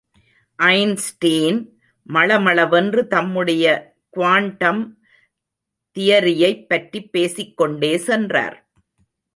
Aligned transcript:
Einstein 0.59 1.79
மளமளவென்று 2.09 3.07
தம்முடைய 3.07 3.65
quantum 4.17 4.93
தியரியைப் 5.97 6.67
பற்றிப் 6.67 7.11
பேசிக்கொண்டே 7.11 7.97
சென்றார். 7.97 8.57